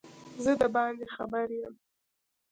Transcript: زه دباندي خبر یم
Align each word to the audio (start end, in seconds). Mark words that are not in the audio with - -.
زه 0.43 0.51
دباندي 0.61 1.05
خبر 1.15 1.47
یم 1.59 1.73